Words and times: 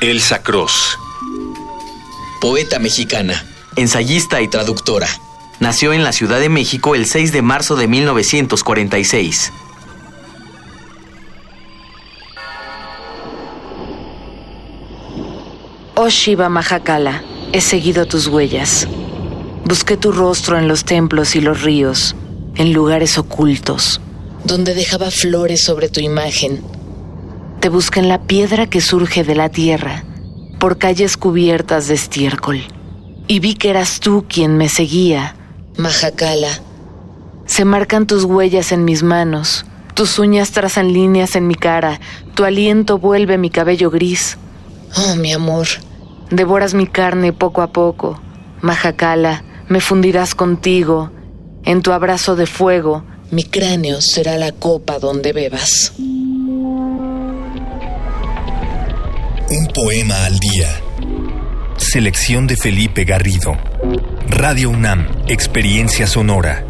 Elsa 0.00 0.42
Cross. 0.42 0.98
Poeta 2.40 2.78
mexicana, 2.78 3.44
ensayista 3.76 4.40
y 4.40 4.48
traductora. 4.48 5.06
Nació 5.58 5.92
en 5.92 6.04
la 6.04 6.12
Ciudad 6.12 6.40
de 6.40 6.48
México 6.48 6.94
el 6.94 7.04
6 7.04 7.32
de 7.32 7.42
marzo 7.42 7.76
de 7.76 7.86
1946. 7.86 9.52
Oh 15.96 16.08
Shiva 16.08 16.48
Mahakala, 16.48 17.22
he 17.52 17.60
seguido 17.60 18.06
tus 18.06 18.26
huellas. 18.26 18.88
Busqué 19.66 19.98
tu 19.98 20.12
rostro 20.12 20.56
en 20.56 20.66
los 20.66 20.86
templos 20.86 21.36
y 21.36 21.42
los 21.42 21.60
ríos, 21.60 22.16
en 22.54 22.72
lugares 22.72 23.18
ocultos, 23.18 24.00
donde 24.44 24.72
dejaba 24.72 25.10
flores 25.10 25.62
sobre 25.62 25.90
tu 25.90 26.00
imagen. 26.00 26.79
Te 27.60 27.68
busqué 27.68 28.00
en 28.00 28.08
la 28.08 28.22
piedra 28.22 28.68
que 28.68 28.80
surge 28.80 29.22
de 29.22 29.34
la 29.34 29.50
tierra, 29.50 30.02
por 30.58 30.78
calles 30.78 31.18
cubiertas 31.18 31.88
de 31.88 31.94
estiércol, 31.94 32.62
y 33.28 33.40
vi 33.40 33.54
que 33.54 33.68
eras 33.68 34.00
tú 34.00 34.24
quien 34.26 34.56
me 34.56 34.70
seguía, 34.70 35.36
Mahakala. 35.76 36.48
Se 37.44 37.66
marcan 37.66 38.06
tus 38.06 38.24
huellas 38.24 38.72
en 38.72 38.86
mis 38.86 39.02
manos, 39.02 39.66
tus 39.92 40.18
uñas 40.18 40.52
trazan 40.52 40.94
líneas 40.94 41.36
en 41.36 41.46
mi 41.46 41.54
cara, 41.54 42.00
tu 42.34 42.44
aliento 42.44 42.98
vuelve 42.98 43.36
mi 43.36 43.50
cabello 43.50 43.90
gris. 43.90 44.38
Oh, 44.96 45.16
mi 45.16 45.32
amor, 45.34 45.66
devoras 46.30 46.72
mi 46.72 46.86
carne 46.86 47.34
poco 47.34 47.60
a 47.60 47.72
poco. 47.72 48.18
Mahakala, 48.62 49.44
me 49.68 49.80
fundirás 49.80 50.34
contigo. 50.34 51.10
En 51.64 51.82
tu 51.82 51.92
abrazo 51.92 52.36
de 52.36 52.46
fuego, 52.46 53.04
mi 53.30 53.44
cráneo 53.44 54.00
será 54.00 54.38
la 54.38 54.52
copa 54.52 54.98
donde 54.98 55.34
bebas. 55.34 55.92
Un 59.52 59.66
poema 59.66 60.26
al 60.26 60.38
día. 60.38 60.68
Selección 61.76 62.46
de 62.46 62.56
Felipe 62.56 63.02
Garrido. 63.02 63.58
Radio 64.28 64.70
UNAM, 64.70 65.08
Experiencia 65.26 66.06
Sonora. 66.06 66.69